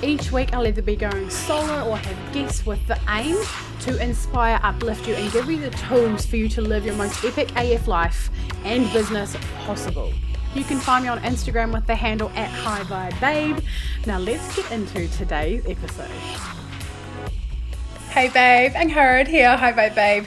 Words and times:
Each 0.00 0.30
week, 0.30 0.54
I'll 0.54 0.66
either 0.66 0.80
be 0.80 0.94
going 0.94 1.28
solo 1.28 1.88
or 1.88 1.96
have 1.96 2.32
guests 2.32 2.64
with 2.64 2.84
the 2.86 2.98
aim 3.08 3.36
to 3.80 4.00
inspire, 4.00 4.60
uplift 4.62 5.08
you, 5.08 5.14
and 5.14 5.32
give 5.32 5.50
you 5.50 5.58
the 5.58 5.70
tools 5.70 6.24
for 6.24 6.36
you 6.36 6.48
to 6.50 6.60
live 6.60 6.86
your 6.86 6.94
most 6.94 7.24
epic 7.24 7.50
AF 7.56 7.88
life 7.88 8.30
and 8.64 8.90
business 8.92 9.36
possible. 9.66 10.12
You 10.54 10.62
can 10.62 10.78
find 10.78 11.04
me 11.04 11.08
on 11.08 11.18
Instagram 11.20 11.72
with 11.72 11.86
the 11.86 11.96
handle 11.96 12.30
at 12.36 12.48
High 12.48 12.84
Vibe 12.84 13.20
Babe. 13.20 13.58
Now, 14.06 14.18
let's 14.18 14.54
get 14.54 14.70
into 14.70 15.08
today's 15.08 15.66
episode. 15.66 16.57
Hey 18.18 18.30
babe, 18.30 18.72
Angharad 18.72 19.28
here, 19.28 19.56
High 19.56 19.72
Vibe 19.72 19.94
Babe. 19.94 20.24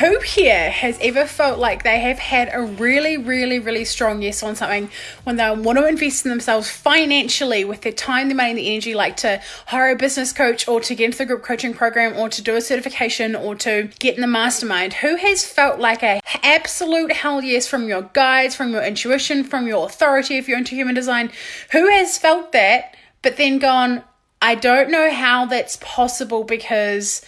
Who 0.00 0.20
here 0.20 0.70
has 0.70 0.98
ever 1.00 1.24
felt 1.24 1.58
like 1.58 1.82
they 1.82 1.98
have 2.00 2.18
had 2.18 2.50
a 2.52 2.60
really, 2.60 3.16
really, 3.16 3.58
really 3.58 3.86
strong 3.86 4.20
yes 4.20 4.42
on 4.42 4.54
something 4.54 4.90
when 5.24 5.36
they 5.36 5.50
want 5.50 5.78
to 5.78 5.88
invest 5.88 6.26
in 6.26 6.28
themselves 6.28 6.68
financially 6.68 7.64
with 7.64 7.80
their 7.80 7.92
time, 7.92 8.28
their 8.28 8.36
money, 8.36 8.50
and 8.50 8.58
the 8.58 8.68
energy, 8.68 8.94
like 8.94 9.16
to 9.16 9.40
hire 9.64 9.92
a 9.92 9.96
business 9.96 10.30
coach 10.30 10.68
or 10.68 10.78
to 10.82 10.94
get 10.94 11.06
into 11.06 11.16
the 11.16 11.24
group 11.24 11.42
coaching 11.42 11.72
program 11.72 12.14
or 12.18 12.28
to 12.28 12.42
do 12.42 12.54
a 12.54 12.60
certification 12.60 13.34
or 13.34 13.54
to 13.54 13.88
get 13.98 14.14
in 14.14 14.20
the 14.20 14.26
mastermind? 14.26 14.92
Who 14.92 15.16
has 15.16 15.42
felt 15.42 15.80
like 15.80 16.02
a 16.02 16.20
absolute 16.42 17.12
hell 17.12 17.40
yes 17.40 17.66
from 17.66 17.88
your 17.88 18.02
guides, 18.12 18.54
from 18.54 18.72
your 18.72 18.82
intuition, 18.82 19.42
from 19.42 19.66
your 19.66 19.86
authority 19.86 20.36
if 20.36 20.48
you're 20.48 20.58
into 20.58 20.74
human 20.74 20.94
design? 20.94 21.32
Who 21.70 21.88
has 21.88 22.18
felt 22.18 22.52
that 22.52 22.94
but 23.22 23.38
then 23.38 23.58
gone, 23.58 24.02
I 24.42 24.56
don't 24.56 24.90
know 24.90 25.10
how 25.12 25.46
that's 25.46 25.78
possible 25.80 26.42
because 26.42 27.24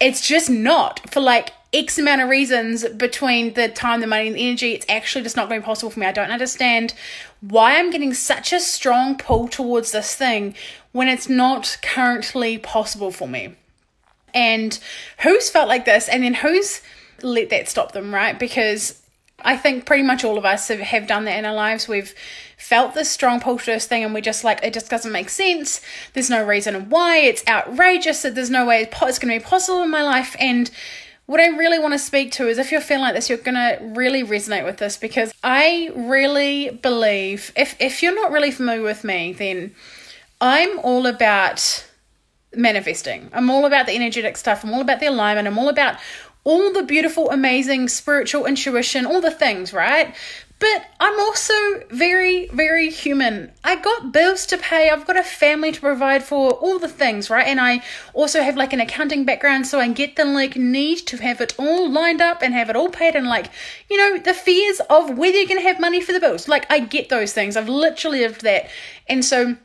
it's 0.00 0.26
just 0.26 0.48
not 0.48 1.10
for 1.12 1.20
like 1.20 1.50
X 1.74 1.98
amount 1.98 2.22
of 2.22 2.30
reasons 2.30 2.88
between 2.88 3.52
the 3.54 3.68
time, 3.68 4.00
the 4.00 4.06
money, 4.06 4.28
and 4.28 4.36
the 4.36 4.48
energy, 4.48 4.72
it's 4.72 4.86
actually 4.88 5.22
just 5.22 5.36
not 5.36 5.48
going 5.48 5.60
to 5.60 5.64
be 5.64 5.66
possible 5.66 5.90
for 5.90 6.00
me. 6.00 6.06
I 6.06 6.12
don't 6.12 6.30
understand 6.30 6.94
why 7.40 7.76
I'm 7.76 7.90
getting 7.90 8.14
such 8.14 8.52
a 8.52 8.60
strong 8.60 9.18
pull 9.18 9.48
towards 9.48 9.92
this 9.92 10.14
thing 10.14 10.54
when 10.92 11.08
it's 11.08 11.28
not 11.28 11.76
currently 11.82 12.56
possible 12.58 13.10
for 13.10 13.28
me. 13.28 13.56
And 14.32 14.78
who's 15.22 15.50
felt 15.50 15.68
like 15.68 15.84
this, 15.84 16.08
and 16.08 16.22
then 16.22 16.34
who's 16.34 16.80
let 17.22 17.50
that 17.50 17.68
stop 17.68 17.92
them, 17.92 18.14
right? 18.14 18.38
Because 18.38 19.02
I 19.44 19.56
think 19.56 19.84
pretty 19.84 20.02
much 20.02 20.24
all 20.24 20.38
of 20.38 20.44
us 20.44 20.68
have, 20.68 20.80
have 20.80 21.06
done 21.06 21.24
that 21.26 21.38
in 21.38 21.44
our 21.44 21.54
lives. 21.54 21.86
We've 21.86 22.14
felt 22.56 22.94
this 22.94 23.10
strong 23.10 23.40
this 23.40 23.86
thing 23.86 24.02
and 24.02 24.14
we're 24.14 24.20
just 24.20 24.42
like, 24.42 24.60
it 24.62 24.72
just 24.72 24.90
doesn't 24.90 25.12
make 25.12 25.28
sense. 25.28 25.82
There's 26.14 26.30
no 26.30 26.44
reason 26.44 26.88
why. 26.88 27.18
It's 27.18 27.46
outrageous 27.46 28.22
that 28.22 28.34
there's 28.34 28.50
no 28.50 28.64
way 28.64 28.82
it's 28.90 29.18
going 29.18 29.32
to 29.32 29.38
be 29.38 29.44
possible 29.44 29.82
in 29.82 29.90
my 29.90 30.02
life. 30.02 30.34
And 30.40 30.70
what 31.26 31.40
I 31.40 31.46
really 31.48 31.78
want 31.78 31.92
to 31.92 31.98
speak 31.98 32.32
to 32.32 32.48
is 32.48 32.58
if 32.58 32.72
you're 32.72 32.80
feeling 32.80 33.02
like 33.02 33.14
this, 33.14 33.28
you're 33.28 33.38
going 33.38 33.54
to 33.54 33.78
really 33.94 34.22
resonate 34.24 34.64
with 34.64 34.78
this 34.78 34.96
because 34.96 35.32
I 35.42 35.90
really 35.94 36.70
believe, 36.70 37.52
if, 37.56 37.76
if 37.80 38.02
you're 38.02 38.14
not 38.14 38.32
really 38.32 38.50
familiar 38.50 38.82
with 38.82 39.04
me, 39.04 39.32
then 39.32 39.74
I'm 40.40 40.78
all 40.80 41.06
about 41.06 41.86
manifesting. 42.54 43.30
I'm 43.32 43.50
all 43.50 43.66
about 43.66 43.86
the 43.86 43.94
energetic 43.94 44.36
stuff. 44.36 44.64
I'm 44.64 44.72
all 44.72 44.80
about 44.80 45.00
the 45.00 45.06
alignment. 45.06 45.48
I'm 45.48 45.58
all 45.58 45.68
about 45.68 45.96
all 46.44 46.72
the 46.72 46.82
beautiful, 46.82 47.30
amazing 47.30 47.88
spiritual 47.88 48.46
intuition, 48.46 49.06
all 49.06 49.20
the 49.20 49.30
things, 49.30 49.72
right? 49.72 50.14
But 50.60 50.86
I'm 51.00 51.18
also 51.18 51.54
very, 51.90 52.46
very 52.48 52.88
human. 52.88 53.50
I 53.64 53.76
got 53.76 54.12
bills 54.12 54.46
to 54.46 54.56
pay, 54.56 54.88
I've 54.88 55.06
got 55.06 55.18
a 55.18 55.24
family 55.24 55.72
to 55.72 55.80
provide 55.80 56.22
for, 56.22 56.52
all 56.52 56.78
the 56.78 56.88
things, 56.88 57.28
right? 57.28 57.46
And 57.46 57.60
I 57.60 57.82
also 58.12 58.40
have 58.40 58.56
like 58.56 58.72
an 58.72 58.80
accounting 58.80 59.24
background, 59.24 59.66
so 59.66 59.80
I 59.80 59.88
get 59.88 60.16
the 60.16 60.24
like 60.24 60.54
need 60.56 60.98
to 61.08 61.16
have 61.16 61.40
it 61.40 61.54
all 61.58 61.90
lined 61.90 62.22
up 62.22 62.40
and 62.40 62.54
have 62.54 62.70
it 62.70 62.76
all 62.76 62.88
paid 62.88 63.16
and 63.16 63.26
like, 63.26 63.50
you 63.90 63.96
know, 63.96 64.18
the 64.18 64.32
fears 64.32 64.80
of 64.88 65.18
whether 65.18 65.36
you're 65.36 65.48
gonna 65.48 65.60
have 65.60 65.80
money 65.80 66.00
for 66.00 66.12
the 66.12 66.20
bills. 66.20 66.46
Like, 66.46 66.70
I 66.70 66.78
get 66.78 67.08
those 67.08 67.32
things. 67.32 67.56
I've 67.56 67.68
literally 67.68 68.20
lived 68.20 68.42
that. 68.42 68.68
And 69.08 69.24
so, 69.24 69.56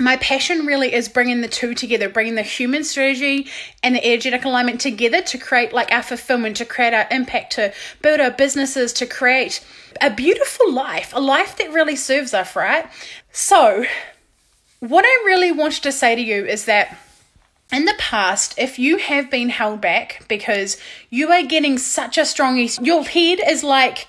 my 0.00 0.16
passion 0.16 0.66
really 0.66 0.92
is 0.92 1.08
bringing 1.08 1.40
the 1.40 1.48
two 1.48 1.74
together, 1.74 2.08
bringing 2.08 2.34
the 2.34 2.42
human 2.42 2.84
strategy 2.84 3.48
and 3.82 3.94
the 3.94 4.04
energetic 4.04 4.44
alignment 4.44 4.80
together 4.80 5.22
to 5.22 5.38
create 5.38 5.72
like 5.72 5.92
our 5.92 6.02
fulfillment, 6.02 6.56
to 6.56 6.64
create 6.64 6.94
our 6.94 7.06
impact, 7.10 7.52
to 7.54 7.72
build 8.02 8.20
our 8.20 8.30
businesses, 8.30 8.92
to 8.94 9.06
create 9.06 9.64
a 10.00 10.10
beautiful 10.10 10.72
life, 10.72 11.12
a 11.14 11.20
life 11.20 11.56
that 11.56 11.72
really 11.72 11.96
serves 11.96 12.34
us, 12.34 12.54
right? 12.54 12.86
So, 13.32 13.84
what 14.80 15.04
I 15.04 15.22
really 15.26 15.50
wanted 15.52 15.82
to 15.82 15.92
say 15.92 16.14
to 16.14 16.22
you 16.22 16.44
is 16.44 16.66
that 16.66 16.96
in 17.72 17.84
the 17.84 17.94
past, 17.98 18.58
if 18.58 18.78
you 18.78 18.96
have 18.96 19.30
been 19.30 19.50
held 19.50 19.80
back 19.80 20.24
because 20.28 20.78
you 21.10 21.30
are 21.32 21.42
getting 21.42 21.78
such 21.78 22.16
a 22.16 22.24
strong, 22.24 22.56
your 22.80 23.04
head 23.04 23.40
is 23.46 23.62
like, 23.62 24.08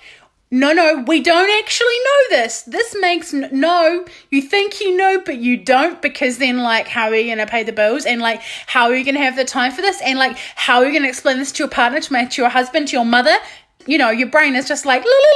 no, 0.52 0.72
no, 0.72 1.04
we 1.06 1.22
don't 1.22 1.50
actually 1.62 1.86
know 1.86 2.38
this. 2.38 2.62
This 2.62 2.96
makes 3.00 3.32
n- 3.32 3.50
no. 3.52 4.04
You 4.30 4.42
think 4.42 4.80
you 4.80 4.96
know, 4.96 5.22
but 5.24 5.36
you 5.36 5.56
don't 5.56 6.02
because 6.02 6.38
then, 6.38 6.58
like, 6.58 6.88
how 6.88 7.08
are 7.08 7.14
you 7.14 7.26
going 7.26 7.38
to 7.38 7.50
pay 7.50 7.62
the 7.62 7.72
bills? 7.72 8.04
And, 8.04 8.20
like, 8.20 8.42
how 8.66 8.86
are 8.86 8.96
you 8.96 9.04
going 9.04 9.14
to 9.14 9.20
have 9.20 9.36
the 9.36 9.44
time 9.44 9.70
for 9.70 9.80
this? 9.80 10.00
And, 10.02 10.18
like, 10.18 10.36
how 10.56 10.78
are 10.78 10.86
you 10.86 10.90
going 10.90 11.04
to 11.04 11.08
explain 11.08 11.38
this 11.38 11.52
to 11.52 11.62
your 11.62 11.68
partner, 11.68 12.00
to, 12.00 12.12
my, 12.12 12.24
to 12.24 12.42
your 12.42 12.50
husband, 12.50 12.88
to 12.88 12.96
your 12.96 13.04
mother? 13.04 13.34
You 13.86 13.98
know, 13.98 14.10
your 14.10 14.28
brain 14.28 14.56
is 14.56 14.66
just 14.66 14.84
like, 14.84 15.04
la, 15.04 15.08
la, 15.08 15.28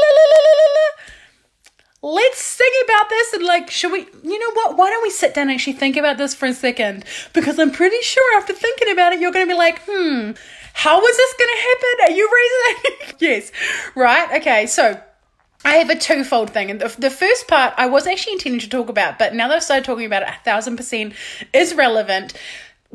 la, 2.03 2.11
let's 2.13 2.39
sing 2.39 2.71
about 2.85 3.09
this. 3.09 3.33
And, 3.35 3.45
like, 3.45 3.71
should 3.71 3.93
we, 3.93 4.09
you 4.25 4.39
know 4.39 4.51
what? 4.55 4.77
Why 4.77 4.91
don't 4.91 5.03
we 5.03 5.11
sit 5.11 5.33
down 5.33 5.43
and 5.43 5.53
actually 5.53 5.75
think 5.75 5.97
about 5.97 6.19
this 6.19 6.35
for 6.35 6.47
a 6.47 6.55
second? 6.55 7.05
Because 7.33 7.61
I'm 7.61 7.71
pretty 7.71 8.01
sure 8.03 8.37
after 8.37 8.53
thinking 8.53 8.91
about 8.91 9.13
it, 9.13 9.21
you're 9.21 9.33
going 9.33 9.47
to 9.47 9.53
be 9.53 9.57
like, 9.57 9.81
hmm 9.87 10.33
how 10.84 11.00
is 11.00 11.17
this 11.17 11.34
going 11.39 11.50
to 11.50 11.62
happen? 11.62 11.91
Are 12.03 12.11
you 12.11 12.31
reasoning? 12.31 13.17
yes, 13.19 13.53
right? 13.95 14.39
Okay, 14.39 14.67
so 14.67 15.00
I 15.65 15.77
have 15.77 15.89
a 15.89 15.97
twofold 15.97 16.50
thing. 16.50 16.71
And 16.71 16.78
the, 16.78 16.95
the 16.99 17.09
first 17.09 17.49
part 17.49 17.72
I 17.78 17.87
was 17.87 18.06
actually 18.06 18.34
intending 18.34 18.61
to 18.61 18.69
talk 18.69 18.91
about, 18.91 19.19
but 19.19 19.34
now 19.34 19.49
that 19.49 19.56
I've 19.56 19.62
started 19.62 19.87
talking 19.87 20.05
about 20.05 20.25
it, 20.25 20.28
a 20.28 20.44
thousand 20.44 20.77
percent 20.77 21.15
is 21.55 21.75
relevant. 21.75 22.34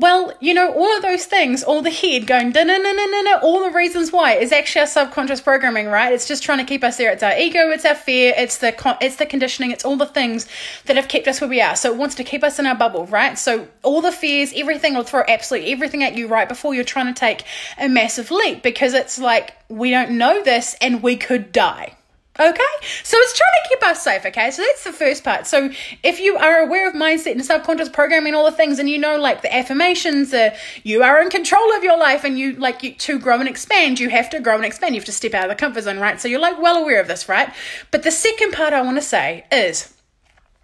Well, 0.00 0.32
you 0.40 0.54
know, 0.54 0.72
all 0.72 0.96
of 0.96 1.02
those 1.02 1.26
things, 1.26 1.62
all 1.62 1.82
the 1.82 1.90
head 1.90 2.26
going, 2.26 2.52
no, 2.52 2.64
no, 2.64 2.78
no, 2.78 2.90
no, 2.90 3.20
no, 3.20 3.38
all 3.42 3.60
the 3.60 3.76
reasons 3.76 4.10
why 4.10 4.32
is 4.32 4.50
actually 4.50 4.80
our 4.80 4.86
subconscious 4.86 5.42
programming, 5.42 5.88
right? 5.88 6.10
It's 6.10 6.26
just 6.26 6.42
trying 6.42 6.56
to 6.56 6.64
keep 6.64 6.82
us 6.82 6.96
there. 6.96 7.12
It's 7.12 7.22
our 7.22 7.36
ego, 7.36 7.68
it's 7.68 7.84
our 7.84 7.94
fear, 7.94 8.32
it's 8.34 8.56
the 8.56 8.72
con- 8.72 8.96
it's 9.02 9.16
the 9.16 9.26
conditioning, 9.26 9.72
it's 9.72 9.84
all 9.84 9.98
the 9.98 10.06
things 10.06 10.46
that 10.86 10.96
have 10.96 11.08
kept 11.08 11.28
us 11.28 11.42
where 11.42 11.50
we 11.50 11.60
are. 11.60 11.76
So 11.76 11.92
it 11.92 11.98
wants 11.98 12.14
to 12.14 12.24
keep 12.24 12.42
us 12.42 12.58
in 12.58 12.64
our 12.64 12.74
bubble, 12.74 13.04
right? 13.08 13.36
So 13.36 13.68
all 13.82 14.00
the 14.00 14.10
fears, 14.10 14.54
everything 14.56 14.94
will 14.94 15.04
throw 15.04 15.22
absolutely 15.28 15.70
everything 15.70 16.02
at 16.02 16.16
you 16.16 16.28
right 16.28 16.48
before 16.48 16.74
you're 16.74 16.82
trying 16.82 17.12
to 17.12 17.20
take 17.20 17.44
a 17.78 17.86
massive 17.86 18.30
leap 18.30 18.62
because 18.62 18.94
it's 18.94 19.18
like 19.18 19.54
we 19.68 19.90
don't 19.90 20.12
know 20.12 20.42
this 20.42 20.76
and 20.80 21.02
we 21.02 21.18
could 21.18 21.52
die 21.52 21.94
Okay, 22.40 22.62
so 23.04 23.18
it's 23.18 23.36
trying 23.36 23.50
to 23.62 23.68
keep 23.68 23.84
us 23.84 24.02
safe. 24.02 24.24
Okay, 24.24 24.50
so 24.50 24.62
that's 24.62 24.84
the 24.84 24.94
first 24.94 25.22
part. 25.22 25.46
So 25.46 25.70
if 26.02 26.20
you 26.20 26.38
are 26.38 26.60
aware 26.60 26.88
of 26.88 26.94
mindset 26.94 27.32
and 27.32 27.44
subconscious 27.44 27.90
programming, 27.90 28.34
all 28.34 28.46
the 28.46 28.56
things, 28.56 28.78
and 28.78 28.88
you 28.88 28.96
know, 28.96 29.18
like 29.18 29.42
the 29.42 29.54
affirmations, 29.54 30.32
uh, 30.32 30.56
you 30.82 31.02
are 31.02 31.20
in 31.20 31.28
control 31.28 31.70
of 31.76 31.84
your 31.84 31.98
life, 31.98 32.24
and 32.24 32.38
you 32.38 32.52
like 32.52 32.82
you 32.82 32.94
to 32.94 33.18
grow 33.18 33.40
and 33.40 33.48
expand, 33.48 34.00
you 34.00 34.08
have 34.08 34.30
to 34.30 34.40
grow 34.40 34.54
and 34.54 34.64
expand. 34.64 34.94
You 34.94 35.00
have 35.02 35.06
to 35.06 35.12
step 35.12 35.34
out 35.34 35.44
of 35.44 35.50
the 35.50 35.54
comfort 35.54 35.82
zone, 35.82 35.98
right? 35.98 36.18
So 36.18 36.28
you're 36.28 36.40
like 36.40 36.58
well 36.58 36.82
aware 36.82 36.98
of 36.98 37.08
this, 37.08 37.28
right? 37.28 37.52
But 37.90 38.04
the 38.04 38.10
second 38.10 38.54
part 38.54 38.72
I 38.72 38.80
want 38.80 38.96
to 38.96 39.02
say 39.02 39.44
is, 39.52 39.92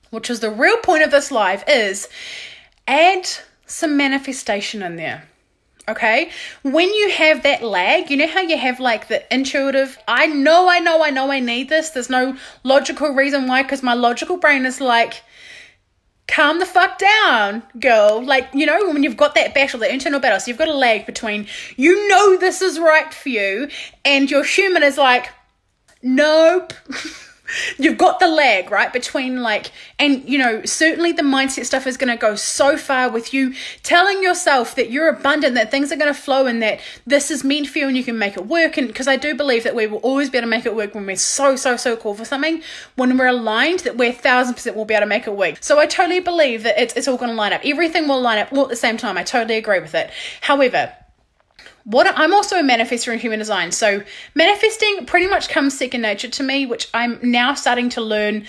which 0.08 0.30
is 0.30 0.40
the 0.40 0.50
real 0.50 0.78
point 0.78 1.02
of 1.02 1.10
this 1.10 1.30
live, 1.30 1.62
is 1.68 2.08
add 2.88 3.28
some 3.66 3.98
manifestation 3.98 4.82
in 4.82 4.96
there 4.96 5.28
okay? 5.88 6.30
When 6.62 6.92
you 6.92 7.10
have 7.10 7.42
that 7.42 7.62
lag 7.62 8.10
you 8.10 8.16
know 8.16 8.26
how 8.26 8.40
you 8.40 8.56
have 8.56 8.80
like 8.80 9.08
the 9.08 9.22
intuitive 9.32 9.98
i 10.08 10.26
know 10.26 10.68
i 10.68 10.78
know 10.78 11.04
i 11.04 11.10
know 11.10 11.30
i 11.30 11.40
need 11.40 11.68
this. 11.68 11.90
There's 11.90 12.10
no 12.10 12.36
logical 12.64 13.10
reason 13.10 13.46
why 13.46 13.62
because 13.62 13.82
my 13.82 13.94
logical 13.94 14.36
brain 14.36 14.66
is 14.66 14.80
like 14.80 15.22
calm 16.28 16.58
the 16.58 16.66
fuck 16.66 16.98
down 16.98 17.62
girl. 17.78 18.22
Like 18.24 18.48
you 18.52 18.66
know 18.66 18.88
when 18.88 19.02
you've 19.02 19.16
got 19.16 19.34
that 19.34 19.54
battle 19.54 19.80
that 19.80 19.92
internal 19.92 20.20
battle 20.20 20.40
so 20.40 20.48
you've 20.48 20.58
got 20.58 20.68
a 20.68 20.74
lag 20.74 21.06
between 21.06 21.46
you 21.76 22.08
know 22.08 22.36
this 22.36 22.62
is 22.62 22.78
right 22.78 23.12
for 23.12 23.28
you 23.28 23.68
and 24.04 24.30
your 24.30 24.44
human 24.44 24.82
is 24.82 24.98
like 24.98 25.30
nope 26.02 26.72
you've 27.78 27.98
got 27.98 28.20
the 28.20 28.28
lag 28.28 28.70
right 28.70 28.92
between 28.92 29.42
like 29.42 29.70
and 29.98 30.28
you 30.28 30.38
know 30.38 30.64
certainly 30.64 31.12
the 31.12 31.22
mindset 31.22 31.64
stuff 31.64 31.86
is 31.86 31.96
going 31.96 32.10
to 32.10 32.16
go 32.16 32.34
so 32.34 32.76
far 32.76 33.10
with 33.10 33.32
you 33.32 33.54
telling 33.82 34.22
yourself 34.22 34.74
that 34.74 34.90
you're 34.90 35.08
abundant 35.08 35.54
that 35.54 35.70
things 35.70 35.92
are 35.92 35.96
going 35.96 36.12
to 36.12 36.18
flow 36.18 36.46
and 36.46 36.62
that 36.62 36.80
this 37.06 37.30
is 37.30 37.44
meant 37.44 37.66
for 37.66 37.78
you 37.78 37.88
and 37.88 37.96
you 37.96 38.04
can 38.04 38.18
make 38.18 38.36
it 38.36 38.46
work. 38.46 38.76
And 38.76 38.88
because 38.88 39.08
i 39.08 39.16
do 39.16 39.34
believe 39.34 39.64
that 39.64 39.74
we 39.74 39.86
will 39.86 39.98
always 39.98 40.30
be 40.30 40.38
able 40.38 40.46
to 40.46 40.50
make 40.50 40.66
it 40.66 40.74
work 40.74 40.94
when 40.94 41.06
we're 41.06 41.16
so 41.16 41.56
so 41.56 41.76
so 41.76 41.96
cool 41.96 42.14
for 42.14 42.24
something 42.24 42.62
when 42.96 43.16
we're 43.16 43.26
aligned 43.26 43.80
that 43.80 43.96
we're 43.96 44.12
thousand 44.12 44.54
percent 44.54 44.76
will 44.76 44.84
be 44.84 44.94
able 44.94 45.02
to 45.02 45.06
make 45.06 45.26
it 45.26 45.36
work. 45.36 45.58
So 45.60 45.78
i 45.78 45.86
totally 45.86 46.20
believe 46.20 46.62
that 46.64 46.80
it's, 46.80 46.94
it's 46.94 47.08
all 47.08 47.16
going 47.16 47.30
to 47.30 47.36
line 47.36 47.52
up. 47.52 47.62
Everything 47.64 48.08
will 48.08 48.20
line 48.20 48.38
up 48.38 48.52
all 48.52 48.64
at 48.64 48.68
the 48.68 48.76
same 48.76 48.96
time. 48.96 49.16
I 49.16 49.22
totally 49.22 49.56
agree 49.56 49.80
with 49.80 49.94
it. 49.94 50.10
However 50.40 50.92
what 51.86 52.12
I'm 52.18 52.34
also 52.34 52.58
a 52.58 52.62
manifester 52.62 53.12
in 53.12 53.20
human 53.20 53.38
design. 53.38 53.70
So 53.70 54.02
manifesting 54.34 55.06
pretty 55.06 55.28
much 55.28 55.48
comes 55.48 55.78
second 55.78 56.02
nature 56.02 56.28
to 56.28 56.42
me, 56.42 56.66
which 56.66 56.88
I'm 56.92 57.20
now 57.22 57.54
starting 57.54 57.88
to 57.90 58.00
learn 58.00 58.44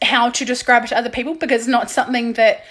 how 0.00 0.30
to 0.30 0.44
describe 0.44 0.84
it 0.84 0.88
to 0.88 0.98
other 0.98 1.10
people 1.10 1.34
because 1.34 1.62
it's 1.62 1.68
not 1.68 1.90
something 1.90 2.32
that 2.32 2.64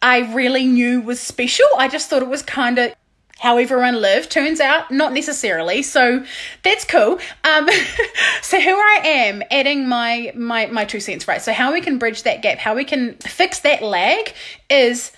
I 0.00 0.32
really 0.32 0.64
knew 0.64 1.02
was 1.02 1.20
special. 1.20 1.66
I 1.76 1.88
just 1.88 2.08
thought 2.08 2.22
it 2.22 2.28
was 2.28 2.42
kind 2.42 2.78
of 2.78 2.94
how 3.38 3.58
everyone 3.58 4.00
lived. 4.00 4.30
Turns 4.30 4.60
out, 4.60 4.90
not 4.90 5.12
necessarily. 5.12 5.82
So 5.82 6.24
that's 6.62 6.86
cool. 6.86 7.18
Um, 7.44 7.68
so 8.42 8.58
here 8.58 8.76
I 8.76 9.00
am 9.04 9.42
adding 9.50 9.88
my 9.88 10.32
my 10.34 10.66
my 10.66 10.86
two 10.86 11.00
cents, 11.00 11.28
right? 11.28 11.42
So 11.42 11.52
how 11.52 11.74
we 11.74 11.82
can 11.82 11.98
bridge 11.98 12.22
that 12.22 12.40
gap, 12.40 12.56
how 12.56 12.74
we 12.74 12.84
can 12.84 13.14
fix 13.16 13.60
that 13.60 13.82
lag, 13.82 14.32
is 14.70 15.12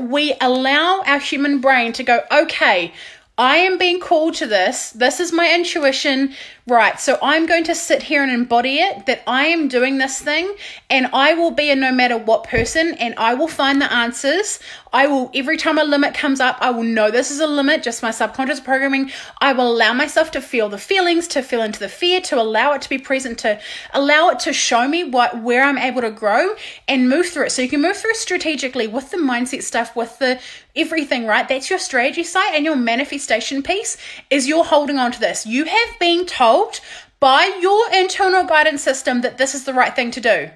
we 0.00 0.34
allow 0.40 1.02
our 1.06 1.18
human 1.18 1.60
brain 1.60 1.92
to 1.94 2.02
go, 2.02 2.20
okay, 2.30 2.92
I 3.36 3.56
am 3.56 3.78
being 3.78 3.98
called 3.98 4.34
to 4.34 4.46
this. 4.46 4.90
This 4.90 5.18
is 5.18 5.32
my 5.32 5.52
intuition. 5.52 6.34
Right, 6.66 6.98
so 6.98 7.18
I'm 7.20 7.44
going 7.44 7.64
to 7.64 7.74
sit 7.74 8.04
here 8.04 8.22
and 8.22 8.32
embody 8.32 8.78
it 8.78 9.04
that 9.04 9.22
I 9.26 9.48
am 9.48 9.68
doing 9.68 9.98
this 9.98 10.18
thing 10.18 10.56
and 10.88 11.08
I 11.12 11.34
will 11.34 11.50
be 11.50 11.68
a 11.68 11.76
no 11.76 11.92
matter 11.92 12.16
what 12.16 12.44
person 12.44 12.94
and 12.94 13.14
I 13.18 13.34
will 13.34 13.48
find 13.48 13.82
the 13.82 13.92
answers. 13.92 14.60
I 14.90 15.06
will, 15.06 15.30
every 15.34 15.58
time 15.58 15.76
a 15.76 15.84
limit 15.84 16.14
comes 16.14 16.40
up, 16.40 16.56
I 16.62 16.70
will 16.70 16.82
know 16.82 17.10
this 17.10 17.30
is 17.30 17.40
a 17.40 17.46
limit, 17.46 17.82
just 17.82 18.02
my 18.02 18.12
subconscious 18.12 18.60
programming. 18.60 19.10
I 19.42 19.52
will 19.52 19.70
allow 19.70 19.92
myself 19.92 20.30
to 20.30 20.40
feel 20.40 20.70
the 20.70 20.78
feelings, 20.78 21.28
to 21.28 21.42
feel 21.42 21.60
into 21.60 21.80
the 21.80 21.88
fear, 21.90 22.22
to 22.22 22.40
allow 22.40 22.72
it 22.72 22.80
to 22.80 22.88
be 22.88 22.96
present, 22.96 23.40
to 23.40 23.60
allow 23.92 24.30
it 24.30 24.40
to 24.40 24.54
show 24.54 24.88
me 24.88 25.04
what, 25.04 25.42
where 25.42 25.64
I'm 25.64 25.76
able 25.76 26.00
to 26.00 26.10
grow 26.10 26.54
and 26.88 27.10
move 27.10 27.26
through 27.26 27.46
it. 27.46 27.50
So 27.50 27.60
you 27.60 27.68
can 27.68 27.82
move 27.82 27.98
through 27.98 28.14
strategically 28.14 28.86
with 28.86 29.10
the 29.10 29.18
mindset 29.18 29.64
stuff, 29.64 29.94
with 29.94 30.18
the 30.18 30.40
everything, 30.76 31.26
right? 31.26 31.46
That's 31.46 31.68
your 31.68 31.78
strategy 31.78 32.24
side 32.24 32.54
and 32.54 32.64
your 32.64 32.74
manifestation 32.74 33.62
piece 33.62 33.96
is 34.30 34.48
you're 34.48 34.64
holding 34.64 34.96
on 34.96 35.12
to 35.12 35.20
this. 35.20 35.44
You 35.44 35.66
have 35.66 35.98
been 36.00 36.24
told 36.24 36.53
told 36.54 36.80
by 37.20 37.58
your 37.60 37.92
internal 37.92 38.44
guidance 38.44 38.82
system 38.82 39.22
that 39.22 39.38
this 39.38 39.54
is 39.54 39.64
the 39.64 39.74
right 39.74 39.94
thing 39.94 40.10
to 40.12 40.20
do. 40.20 40.50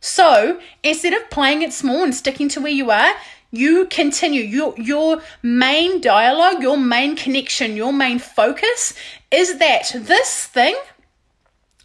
So 0.00 0.60
instead 0.82 1.14
of 1.14 1.30
playing 1.30 1.62
it 1.62 1.72
small 1.72 2.02
and 2.02 2.14
sticking 2.14 2.48
to 2.50 2.60
where 2.60 2.72
you 2.72 2.90
are, 2.90 3.14
you 3.50 3.86
continue 3.86 4.42
your 4.42 4.74
your 4.78 5.22
main 5.42 6.00
dialogue, 6.00 6.62
your 6.62 6.78
main 6.78 7.16
connection, 7.16 7.76
your 7.76 7.92
main 7.92 8.18
focus 8.18 8.94
is 9.30 9.58
that 9.58 9.92
this 9.94 10.46
thing 10.46 10.76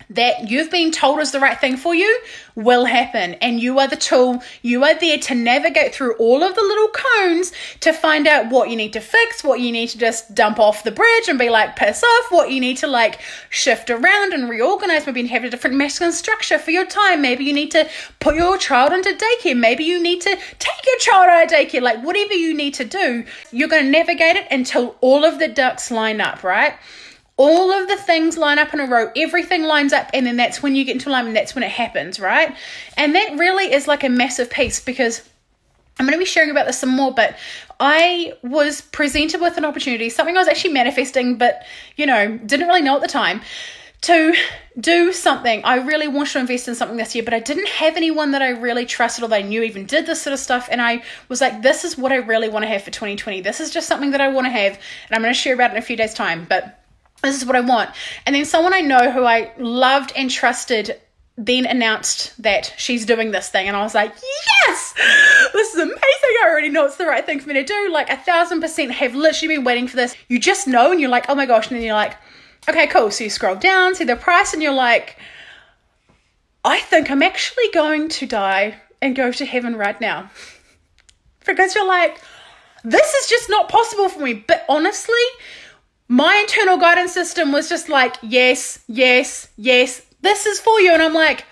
that 0.10 0.50
you've 0.50 0.72
been 0.72 0.92
told 0.92 1.20
is 1.20 1.32
the 1.32 1.40
right 1.40 1.60
thing 1.60 1.78
for 1.78 1.94
you 1.94 2.20
will 2.56 2.86
happen. 2.86 3.36
And 3.36 3.60
you 3.60 3.78
are 3.80 3.88
the 3.88 3.96
tool. 3.96 4.42
You 4.62 4.84
are 4.84 4.98
there 4.98 5.18
to 5.18 5.36
navigate 5.36 5.94
through 5.94 6.16
all 6.16 6.44
of 6.44 6.56
the 6.56 6.62
little 6.62 6.88
cones 6.88 7.52
to 7.82 7.94
find 7.94 8.28
out 8.28 8.50
what 8.50 8.70
you 8.70 8.76
need 8.76 8.94
to 8.94 9.00
fix, 9.00 9.44
what 9.44 9.60
you 9.60 9.72
need 9.72 9.90
to 9.90 9.98
just 9.98 10.34
dump 10.34 10.60
off 10.60 10.84
the 10.84 10.92
bridge 10.92 11.28
and 11.28 11.38
be 11.38 11.50
like, 11.50 11.76
piss 11.76 12.04
off, 12.04 12.32
what 12.32 12.52
you 12.52 12.60
need 12.60 12.78
to 12.78 12.88
like 12.88 13.20
shift 13.50 13.90
around 13.90 14.34
and 14.34 14.50
reorganize. 14.50 15.06
Maybe 15.06 15.22
you 15.22 15.28
have 15.28 15.44
a 15.44 15.50
different 15.50 15.76
masculine 15.76 16.14
structure 16.14 16.58
for 16.58 16.72
your 16.72 16.86
time. 16.86 17.22
Maybe 17.22 17.44
you 17.44 17.54
need 17.54 17.72
to 17.72 17.88
put 18.20 18.36
your 18.36 18.58
child 18.58 18.94
into 18.94 19.10
daycare. 19.10 19.58
Maybe 19.58 19.84
you 19.84 20.02
need 20.02 20.22
to 20.22 20.36
take 20.60 20.86
your 20.86 20.98
child 21.00 21.30
out 21.30 21.46
of 21.46 21.52
daycare. 21.52 21.82
Like 21.82 22.04
whatever 22.04 22.34
you 22.34 22.54
need 22.54 22.74
to 22.76 22.86
do, 22.86 23.26
you're 23.52 23.70
going 23.70 23.86
to 23.86 23.92
navigate 23.92 24.36
it 24.36 24.48
until 24.52 24.96
all 25.02 25.26
of 25.26 25.40
the 25.40 25.48
ducks 25.48 25.92
line 25.92 26.22
up, 26.22 26.44
right? 26.44 26.74
All 27.38 27.72
of 27.72 27.88
the 27.88 27.96
things 27.96 28.38
line 28.38 28.60
up 28.60 28.74
in 28.74 28.80
a 28.80 28.86
row, 28.86 29.12
everything 29.16 29.64
lines 29.64 29.94
up, 29.94 30.10
and 30.14 30.26
then 30.26 30.38
that's 30.38 30.62
when 30.62 30.76
you 30.76 30.84
get 30.84 30.94
into 30.94 31.10
alignment, 31.10 31.36
that's 31.36 31.56
when 31.56 31.64
it 31.64 31.72
happens, 31.72 32.20
right? 32.20 32.56
And 32.98 33.16
that 33.16 33.38
really 33.38 33.72
is 33.72 33.88
like 33.88 34.04
a 34.04 34.10
massive 34.10 34.50
piece 34.50 34.80
because 34.80 35.22
I'm 36.00 36.06
going 36.06 36.14
to 36.14 36.20
be 36.20 36.26
sharing 36.26 36.50
about 36.50 36.66
this 36.66 36.80
some 36.80 36.90
more, 36.90 37.14
but 37.14 37.38
I 37.80 38.34
was 38.42 38.82
presented 38.82 39.40
with 39.40 39.58
an 39.58 39.66
opportunity, 39.66 40.10
something 40.10 40.36
I 40.36 40.40
was 40.40 40.48
actually 40.48 40.74
manifesting, 40.74 41.38
but 41.38 41.64
you 41.96 42.06
know, 42.06 42.38
didn't 42.38 42.68
really 42.68 42.82
know 42.82 42.96
at 42.96 43.02
the 43.02 43.08
time, 43.08 43.42
to 44.02 44.34
do 44.80 45.12
something. 45.12 45.64
I 45.64 45.78
really 45.78 46.08
wanted 46.08 46.34
to 46.34 46.40
invest 46.40 46.68
in 46.68 46.76
something 46.76 46.98
this 46.98 47.16
year, 47.16 47.24
but 47.24 47.34
I 47.34 47.40
didn't 47.40 47.68
have 47.68 47.98
anyone 47.98 48.32
that 48.32 48.42
I 48.42 48.50
really 48.50 48.86
trusted 48.86 49.24
or 49.24 49.28
they 49.28 49.42
knew 49.42 49.64
even 49.64 49.86
did 49.86 50.06
this 50.06 50.22
sort 50.22 50.34
of 50.34 50.40
stuff. 50.40 50.68
And 50.72 50.82
I 50.82 51.04
was 51.30 51.42
like, 51.42 51.64
this 51.64 51.84
is 51.84 51.98
what 51.98 52.12
I 52.12 52.18
really 52.18 52.48
want 52.48 52.64
to 52.64 52.70
have 52.70 52.84
for 52.84 52.92
2020. 52.92 53.42
This 53.42 53.60
is 53.60 53.72
just 53.72 53.88
something 53.88 54.12
that 54.12 54.22
I 54.22 54.28
want 54.28 54.46
to 54.46 54.52
have, 54.52 54.74
and 54.74 55.16
I'm 55.16 55.22
going 55.22 55.34
to 55.34 55.40
share 55.40 55.54
about 55.54 55.72
it 55.72 55.74
in 55.74 55.78
a 55.80 55.86
few 55.86 55.98
days' 55.98 56.14
time. 56.14 56.46
But 56.48 56.80
this 57.24 57.38
is 57.38 57.46
what 57.46 57.56
I 57.56 57.62
want. 57.62 57.90
And 58.26 58.36
then 58.36 58.46
someone 58.46 58.74
I 58.74 58.82
know 58.82 59.12
who 59.12 59.24
I 59.24 59.52
loved 59.58 60.14
and 60.16 60.30
trusted 60.30 61.00
then 61.38 61.68
announced 61.68 62.42
that 62.42 62.74
she's 62.78 63.06
doing 63.06 63.30
this 63.30 63.50
thing. 63.50 63.68
And 63.68 63.78
I 63.78 63.84
was 63.84 63.94
like, 63.94 64.12
yes, 64.66 64.94
this 65.54 65.74
is 65.74 65.80
amazing. 65.80 65.98
I 66.44 66.48
already 66.50 66.70
know 66.70 66.86
it's 66.86 66.98
the 66.98 67.06
right 67.06 67.26
thing 67.26 67.40
for 67.40 67.48
me 67.48 67.54
to 67.56 67.64
do. 67.64 67.90
Like 67.92 68.10
a 68.10 68.18
thousand 68.18 68.60
percent 68.60 68.92
have 68.92 69.14
literally 69.14 69.56
been 69.56 69.64
waiting 69.64 69.88
for 69.88 69.96
this. 69.96 70.16
You 70.28 70.40
just 70.40 70.68
know, 70.68 70.92
and 70.92 71.00
you're 71.00 71.12
like, 71.12 71.26
oh 71.30 71.36
my 71.36 71.46
gosh. 71.46 71.68
And 71.68 71.78
then 71.78 71.86
you're 71.86 71.94
like, 71.94 72.16
okay, 72.68 72.88
cool. 72.88 73.12
So 73.12 73.24
you 73.24 73.30
scroll 73.30 73.56
down, 73.56 73.94
see 73.94 74.04
the 74.04 74.16
price, 74.16 74.54
and 74.54 74.64
you're 74.64 74.74
like, 74.74 75.18
I 76.66 76.80
think 76.80 77.12
I'm 77.12 77.22
actually 77.22 77.70
going 77.72 78.10
to 78.10 78.26
die 78.26 78.76
and 79.00 79.16
go 79.16 79.32
to 79.32 79.46
heaven 79.46 79.76
right 79.76 80.00
now. 80.00 80.30
Because 81.46 81.76
you're 81.76 81.88
like, 81.88 82.20
this 82.84 83.14
is 83.14 83.30
just 83.30 83.50
not 83.50 83.70
possible 83.70 84.10
for 84.10 84.20
me. 84.20 84.34
But 84.34 84.66
honestly, 84.68 85.16
my 86.08 86.38
internal 86.38 86.78
guidance 86.78 87.12
system 87.12 87.52
was 87.52 87.70
just 87.70 87.90
like, 87.90 88.16
yes, 88.22 88.80
yes, 88.88 89.50
yes, 89.58 90.02
this 90.22 90.46
is 90.46 90.60
for 90.60 90.80
you. 90.80 90.94
And 90.94 91.02
I'm 91.02 91.14
like, 91.14 91.46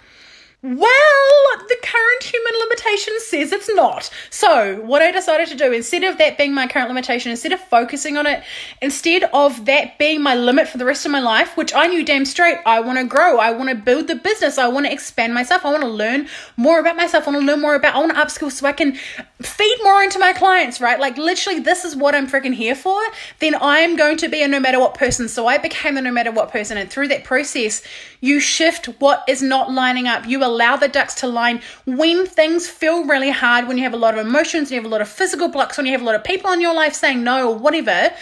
well, 0.66 1.68
the 1.68 1.78
current 1.84 2.24
human 2.24 2.54
limitation 2.62 3.14
says 3.20 3.52
it's 3.52 3.72
not. 3.76 4.10
So, 4.32 4.82
what 4.82 5.04
I 5.04 5.12
decided 5.12 5.48
to 5.50 5.56
do, 5.56 5.72
instead 5.72 6.04
of 6.04 6.18
that 6.18 6.40
being 6.40 6.56
my 6.56 6.66
current 6.66 6.88
limitation, 6.88 7.30
instead 7.30 7.52
of 7.52 7.60
focusing 7.60 8.18
on 8.18 8.26
it, 8.26 8.44
instead 8.82 9.26
of 9.32 9.66
that 9.66 10.00
being 10.00 10.24
my 10.24 10.34
limit 10.34 10.68
for 10.68 10.80
the 10.80 10.86
rest 10.86 11.06
of 11.06 11.12
my 11.12 11.20
life, 11.20 11.56
which 11.56 11.72
I 11.76 11.86
knew 11.86 12.04
damn 12.04 12.26
straight, 12.26 12.58
I 12.66 12.80
want 12.80 12.98
to 12.98 13.06
grow, 13.06 13.38
I 13.38 13.52
want 13.52 13.70
to 13.70 13.76
build 13.76 14.08
the 14.08 14.16
business, 14.16 14.58
I 14.58 14.68
want 14.68 14.88
to 14.88 14.92
expand 14.92 15.36
myself, 15.36 15.66
I 15.66 15.70
want 15.70 15.84
to 15.84 15.90
learn 15.90 16.28
more 16.58 16.80
about 16.80 16.96
myself, 16.96 17.28
I 17.28 17.32
want 17.32 17.44
to 17.44 17.46
learn 17.46 17.62
more 17.62 17.76
about, 17.76 17.94
I 17.94 18.00
want 18.00 18.16
to 18.16 18.20
upskill 18.20 18.52
so 18.52 18.66
I 18.66 18.72
can 18.72 18.98
feed 19.42 19.78
more 19.84 20.02
into 20.02 20.18
my 20.18 20.32
clients, 20.32 20.80
right? 20.80 21.00
Like, 21.00 21.18
literally, 21.18 21.60
this 21.60 21.84
is 21.84 21.96
what 21.96 22.16
I'm 22.16 22.28
freaking 22.28 22.54
here 22.54 22.76
for. 22.76 23.02
Then 23.40 23.56
I'm 23.60 23.96
going 23.98 24.18
to 24.18 24.30
be 24.30 24.42
a 24.42 24.48
no 24.48 24.60
matter 24.60 24.80
what 24.80 24.94
person. 24.94 25.28
So, 25.28 25.48
I 25.48 25.58
became 25.58 25.98
a 25.98 26.02
no 26.02 26.12
matter 26.12 26.32
what 26.32 26.52
person. 26.52 26.78
And 26.78 26.90
through 26.90 27.10
that 27.10 27.26
process, 27.26 27.84
you 28.22 28.40
shift 28.40 28.86
what 29.00 29.24
is 29.28 29.42
not 29.42 29.72
lining 29.72 30.08
up. 30.08 30.26
You 30.26 30.44
allow 30.44 30.78
the 30.78 30.88
ducks 30.88 31.16
to 31.16 31.28
line 31.28 31.62
when 31.86 32.26
things 32.26 32.68
feel 32.68 33.06
really 33.06 33.32
hard, 33.32 33.68
when 33.68 33.78
you 33.78 33.84
have 33.84 33.94
a 33.94 33.98
lot 33.98 34.18
of 34.18 34.26
emotions, 34.26 34.72
you 34.72 34.78
have 34.78 34.86
a 34.86 34.90
lot 34.90 35.02
of 35.02 35.10
physical 35.10 35.50
blocks, 35.50 35.78
when 35.78 35.86
you 35.86 35.92
have 35.92 36.02
a 36.02 36.06
lot 36.06 36.16
of 36.16 36.24
people 36.24 36.52
in 36.52 36.62
your 36.62 36.74
life 36.74 36.94
saying 36.94 37.24
no 37.24 37.50
or 37.50 37.58
whatever. 37.58 38.14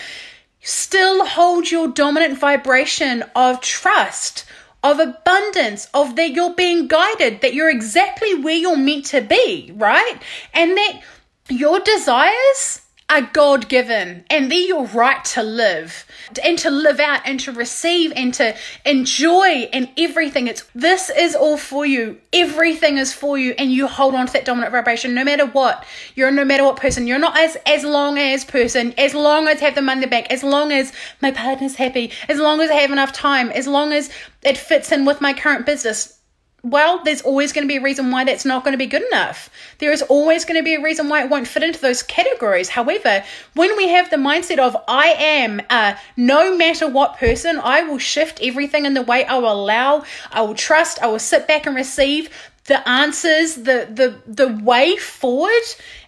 Still 0.66 1.26
hold 1.26 1.70
your 1.70 1.90
dominant 1.90 2.40
vibration 2.40 3.24
of 3.36 3.60
trust, 3.60 4.46
of 4.84 5.00
abundance, 5.00 5.88
of 5.94 6.16
that 6.18 6.32
you're 6.32 6.54
being 6.54 6.88
guided, 6.88 7.42
that 7.42 7.54
you're 7.54 7.70
exactly 7.70 8.36
where 8.36 8.56
you're 8.56 8.78
meant 8.78 9.06
to 9.06 9.22
be, 9.22 9.74
right? 9.75 10.18
And 10.54 10.78
that 10.78 11.02
your 11.50 11.80
desires 11.80 12.83
are 13.10 13.22
God 13.22 13.70
given 13.70 14.26
and 14.30 14.52
they're 14.52 14.60
your 14.60 14.86
right 14.88 15.24
to 15.26 15.44
live 15.44 16.06
and 16.44 16.58
to 16.60 16.70
live 16.70 17.00
out 17.00 17.22
and 17.26 17.40
to 17.42 17.52
receive 17.52 18.12
and 18.16 18.34
to 18.36 18.56
enjoy 18.86 19.70
and 19.72 19.90
everything. 19.98 20.48
It's 20.48 20.64
this 20.74 21.10
is 21.10 21.36
all 21.36 21.58
for 21.58 21.86
you. 21.86 22.20
Everything 22.32 22.98
is 22.98 23.14
for 23.14 23.38
you 23.38 23.54
and 23.58 23.72
you 23.72 23.88
hold 23.88 24.16
on 24.16 24.28
to 24.28 24.34
that 24.34 24.46
dominant 24.46 24.72
vibration 24.72 25.14
no 25.14 25.24
matter 25.24 25.46
what. 25.46 25.86
You're 26.16 26.32
no 26.32 26.46
matter 26.46 26.64
what 26.64 26.78
person. 26.78 27.08
You're 27.08 27.20
not 27.20 27.38
as 27.38 27.58
as 27.66 27.84
long 27.84 28.18
as 28.18 28.46
person, 28.46 28.94
as 28.98 29.14
long 29.14 29.48
as 29.48 29.60
have 29.60 29.76
the 29.76 29.82
money 29.82 30.06
back, 30.06 30.32
as 30.32 30.44
long 30.44 30.72
as 30.72 30.92
my 31.22 31.32
partner's 31.32 31.76
happy, 31.76 32.12
as 32.30 32.40
long 32.40 32.62
as 32.62 32.72
I 32.72 32.76
have 32.76 32.92
enough 32.92 33.12
time, 33.12 33.52
as 33.52 33.68
long 33.68 33.94
as 33.94 34.10
it 34.42 34.58
fits 34.58 34.92
in 34.92 35.06
with 35.06 35.22
my 35.22 35.34
current 35.34 35.66
business 35.66 36.20
well, 36.63 37.03
there's 37.03 37.22
always 37.22 37.51
going 37.51 37.67
to 37.67 37.67
be 37.67 37.75
a 37.75 37.82
reason 37.82 38.10
why 38.10 38.24
that's 38.24 38.46
not 38.46 38.63
going 38.63 38.72
to 38.72 38.77
be 38.77 38.86
good 38.86 39.03
enough. 39.12 39.50
There 39.79 39.91
is 39.91 40.01
always 40.03 40.46
going 40.46 40.58
to 40.58 40.63
be 40.63 40.75
a 40.75 40.82
reason 40.82 41.10
why 41.10 41.22
it 41.22 41.29
won't 41.29 41.46
fit 41.48 41.62
into 41.62 41.82
those 41.82 42.01
categories. 42.01 42.70
However, 42.70 43.24
when 43.53 43.75
we 43.75 43.89
have 43.89 44.10
the 44.10 44.15
mindset 44.15 44.60
of 44.60 44.77
I 44.88 45.08
am 45.10 45.62
a 45.70 45.98
no 46.15 46.55
matter 46.55 46.88
what 46.88 47.17
person, 47.17 47.60
I 47.62 47.84
will 47.84 47.98
shift 47.98 48.39
everything 48.41 48.86
in 48.86 48.93
the 48.93 49.01
way 49.01 49.25
I 49.25 49.39
will 49.39 49.51
allow, 49.51 50.05
I 50.32 50.41
will 50.41 50.55
trust, 50.55 51.00
I 51.01 51.08
will 51.08 51.20
sit 51.20 51.50
back 51.50 51.65
and 51.65 51.75
receive 51.75 52.29
the 52.65 52.88
answers, 52.88 53.55
the 53.55 53.89
the 53.91 54.22
the 54.25 54.48
way 54.63 54.96
forward. 54.96 55.51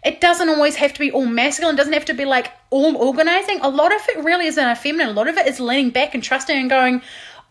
It 0.05 0.21
doesn't 0.21 0.47
always 0.47 0.77
have 0.77 0.93
to 0.93 0.99
be 1.01 1.11
all 1.11 1.25
masculine, 1.25 1.75
doesn't 1.75 1.91
have 1.91 2.05
to 2.05 2.13
be 2.13 2.23
like 2.23 2.53
all 2.69 2.95
organizing. 2.95 3.59
A 3.59 3.67
lot 3.67 3.93
of 3.93 4.01
it 4.07 4.23
really 4.23 4.45
is 4.45 4.57
in 4.57 4.63
our 4.63 4.75
feminine. 4.75 5.09
A 5.09 5.13
lot 5.13 5.27
of 5.27 5.35
it 5.37 5.47
is 5.47 5.59
leaning 5.59 5.89
back 5.89 6.13
and 6.13 6.23
trusting 6.23 6.55
and 6.55 6.69
going, 6.69 7.01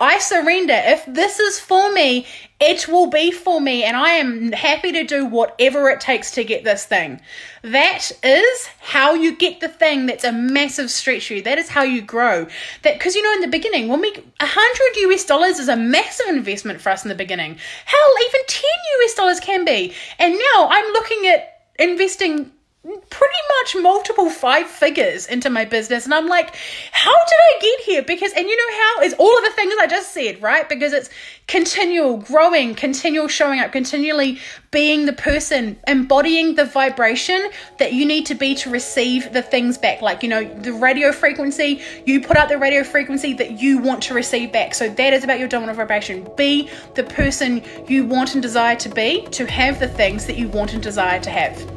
I 0.00 0.18
surrender. 0.18 0.74
If 0.74 1.04
this 1.06 1.38
is 1.38 1.60
for 1.60 1.92
me, 1.92 2.26
it 2.60 2.88
will 2.88 3.06
be 3.06 3.30
for 3.30 3.60
me, 3.60 3.84
and 3.84 3.96
I 3.96 4.10
am 4.10 4.52
happy 4.52 4.90
to 4.92 5.04
do 5.04 5.24
whatever 5.24 5.88
it 5.88 6.00
takes 6.00 6.30
to 6.32 6.44
get 6.44 6.64
this 6.64 6.84
thing. 6.84 7.20
That 7.62 8.10
is 8.22 8.66
how 8.80 9.14
you 9.14 9.36
get 9.36 9.60
the 9.60 9.68
thing 9.68 10.06
that's 10.06 10.24
a 10.24 10.32
massive 10.32 10.90
stretch 10.90 11.30
you. 11.30 11.42
That 11.42 11.58
is 11.58 11.68
how 11.68 11.82
you 11.82 12.02
grow. 12.02 12.46
That 12.82 12.94
because 12.94 13.14
you 13.14 13.22
know 13.22 13.32
in 13.34 13.40
the 13.40 13.48
beginning, 13.48 13.88
when 13.88 14.00
we 14.00 14.12
hundred 14.40 14.96
US 15.10 15.24
dollars 15.24 15.58
is 15.58 15.68
a 15.68 15.76
massive 15.76 16.28
investment 16.28 16.80
for 16.80 16.90
us 16.90 17.04
in 17.04 17.08
the 17.08 17.14
beginning. 17.14 17.58
Hell, 17.84 18.14
even 18.26 18.40
ten 18.46 18.70
US 19.02 19.14
dollars 19.14 19.40
can 19.40 19.64
be. 19.64 19.92
And 20.18 20.34
now 20.34 20.68
I'm 20.70 20.92
looking 20.92 21.26
at 21.28 21.62
investing 21.78 22.52
pretty 22.84 23.34
much 23.62 23.82
multiple 23.82 24.28
five 24.28 24.66
figures 24.66 25.26
into 25.26 25.48
my 25.48 25.64
business. 25.64 26.04
And 26.04 26.12
i'm 26.12 26.28
like 26.28 26.54
how 26.92 27.12
did 27.12 27.38
i 27.38 27.58
get 27.60 27.80
here? 27.80 28.02
Because 28.02 28.32
and 28.34 28.46
you 28.46 28.56
know 28.56 28.78
how? 28.78 29.02
Is 29.02 29.14
all 29.14 29.38
of 29.38 29.44
the 29.44 29.50
things 29.52 29.72
i 29.80 29.86
just 29.86 30.12
said 30.12 30.42
right? 30.42 30.68
Because 30.68 30.92
it's 30.92 31.08
continual 31.46 32.18
growing 32.18 32.74
continual 32.74 33.28
showing 33.28 33.60
up 33.60 33.72
continually 33.72 34.38
being 34.70 35.06
the 35.06 35.12
person 35.14 35.78
embodying 35.86 36.56
the 36.56 36.64
vibration 36.66 37.50
that 37.78 37.94
you 37.94 38.04
need 38.04 38.26
to 38.26 38.34
be 38.34 38.54
to 38.56 38.70
receive 38.70 39.32
the 39.32 39.40
things 39.40 39.78
back. 39.78 40.02
Like 40.02 40.22
you 40.22 40.28
know 40.28 40.44
the 40.44 40.74
radio 40.74 41.10
frequency 41.10 41.80
you 42.04 42.20
put 42.20 42.36
out 42.36 42.50
the 42.50 42.58
radio 42.58 42.84
frequency 42.84 43.32
that 43.34 43.62
you 43.62 43.78
want 43.78 44.02
to 44.04 44.14
receive 44.14 44.52
back. 44.52 44.74
So 44.74 44.90
that 44.90 45.12
is 45.14 45.24
about 45.24 45.38
your 45.38 45.48
dominant 45.48 45.78
vibration. 45.78 46.28
Be 46.36 46.68
the 46.94 47.04
person 47.04 47.62
you 47.88 48.04
want 48.04 48.34
and 48.34 48.42
desire 48.42 48.76
to 48.76 48.90
be 48.90 49.26
to 49.30 49.46
have 49.46 49.80
the 49.80 49.88
things 49.88 50.26
that 50.26 50.36
you 50.36 50.48
want 50.48 50.74
and 50.74 50.82
desire 50.82 51.18
to 51.20 51.30
have 51.30 51.73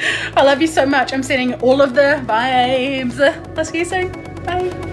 I 0.00 0.42
love 0.44 0.60
you 0.60 0.68
so 0.68 0.86
much. 0.86 1.12
I'm 1.12 1.22
sending 1.22 1.54
all 1.54 1.82
of 1.82 1.94
the 1.94 2.22
vibes. 2.24 3.18
Let's 3.56 3.70
see 3.70 3.78
you 3.78 3.84
soon. 3.84 4.12
Bye. 4.44 4.88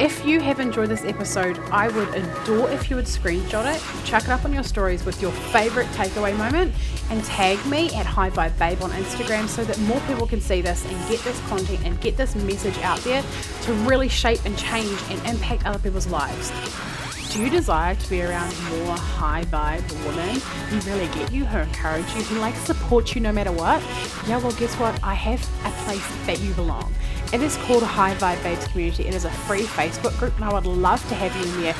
If 0.00 0.24
you 0.24 0.40
have 0.40 0.60
enjoyed 0.60 0.88
this 0.88 1.04
episode, 1.04 1.58
I 1.70 1.88
would 1.88 2.08
adore 2.14 2.70
if 2.70 2.88
you 2.88 2.96
would 2.96 3.04
screenshot 3.04 3.66
it, 3.74 4.06
chuck 4.06 4.22
it 4.22 4.30
up 4.30 4.46
on 4.46 4.52
your 4.52 4.62
stories 4.62 5.04
with 5.04 5.20
your 5.20 5.30
favorite 5.30 5.88
takeaway 5.88 6.34
moment, 6.38 6.74
and 7.10 7.22
tag 7.24 7.64
me 7.66 7.92
at 7.94 8.06
High 8.06 8.30
Vibe 8.30 8.58
Babe 8.58 8.82
on 8.82 8.90
Instagram 8.92 9.46
so 9.46 9.62
that 9.62 9.78
more 9.80 10.00
people 10.06 10.26
can 10.26 10.40
see 10.40 10.62
this 10.62 10.86
and 10.86 11.10
get 11.10 11.20
this 11.20 11.38
content 11.48 11.84
and 11.84 12.00
get 12.00 12.16
this 12.16 12.34
message 12.34 12.78
out 12.78 12.98
there 13.00 13.22
to 13.62 13.72
really 13.74 14.08
shape 14.08 14.40
and 14.46 14.56
change 14.56 14.98
and 15.10 15.20
impact 15.26 15.66
other 15.66 15.78
people's 15.78 16.06
lives. 16.06 16.50
Do 17.30 17.44
you 17.44 17.48
desire 17.48 17.94
to 17.94 18.10
be 18.10 18.22
around 18.22 18.52
more 18.70 18.96
high 18.96 19.44
vibe 19.44 19.88
women 20.04 20.40
who 20.68 20.90
really 20.90 21.06
get 21.14 21.32
you, 21.32 21.44
who 21.44 21.58
encourage 21.58 22.12
you, 22.16 22.22
who 22.22 22.40
like 22.40 22.56
support 22.56 23.14
you 23.14 23.20
no 23.20 23.30
matter 23.30 23.52
what? 23.52 23.80
Yeah, 24.26 24.38
well, 24.38 24.50
guess 24.50 24.74
what? 24.80 24.98
I 25.04 25.14
have 25.14 25.40
a 25.64 25.70
place 25.84 26.04
that 26.26 26.40
you 26.40 26.52
belong. 26.54 26.92
It 27.32 27.40
is 27.40 27.56
called 27.58 27.84
High 27.84 28.16
Vibe 28.16 28.42
Babes 28.42 28.66
Community. 28.66 29.06
It 29.06 29.14
is 29.14 29.24
a 29.24 29.30
free 29.30 29.62
Facebook 29.62 30.18
group, 30.18 30.34
and 30.34 30.44
I 30.44 30.52
would 30.52 30.66
love 30.66 31.08
to 31.08 31.14
have 31.14 31.34
you 31.36 31.54
in 31.54 31.60
there. 31.60 31.76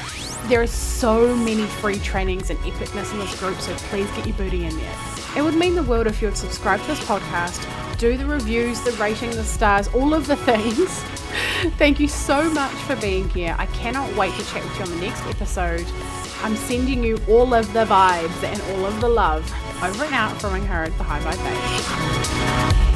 There 0.49 0.63
are 0.63 0.69
so 0.69 1.35
many 1.35 1.67
free 1.67 1.99
trainings 1.99 2.51
and 2.51 2.59
epicness 2.61 3.13
in 3.13 3.19
this 3.19 3.37
group, 3.41 3.61
so 3.61 3.75
please 3.89 4.09
get 4.13 4.29
your 4.29 4.37
booty 4.37 4.67
in 4.67 4.77
there. 4.77 4.95
It 5.37 5.43
would 5.43 5.55
mean 5.55 5.75
the 5.75 5.83
world 5.83 6.07
if 6.07 6.23
you 6.23 6.29
would 6.29 6.37
subscribe 6.37 6.81
to 6.83 6.87
this 6.87 7.01
podcast, 7.01 7.67
do 7.99 8.17
the 8.17 8.25
reviews, 8.25 8.81
the 8.83 8.93
rating, 8.93 9.31
the 9.31 9.43
stars, 9.43 9.89
all 9.89 10.15
of 10.15 10.29
the 10.29 10.37
things. 10.37 11.03
Thank 11.79 12.01
you 12.01 12.09
so 12.09 12.51
much 12.51 12.75
for 12.75 12.97
being 12.97 13.29
here. 13.31 13.55
I 13.59 13.67
cannot 13.67 14.15
wait 14.17 14.35
to 14.35 14.45
chat 14.47 14.65
with 14.65 14.79
you 14.79 14.85
on 14.85 14.91
the 14.91 15.07
next 15.07 15.23
episode. 15.27 15.87
I'm 16.43 16.57
sending 16.57 17.05
you 17.05 17.19
all 17.29 17.53
of 17.55 17.73
the 17.73 17.85
vibes 17.85 18.43
and 18.43 18.61
all 18.73 18.87
of 18.87 19.01
the 19.01 19.09
love 19.09 19.45
over 19.83 20.05
and 20.05 20.15
out 20.15 20.41
from 20.41 20.55
at 20.67 20.97
the 20.99 21.05
High 21.05 21.21
Vibe. 21.21 22.90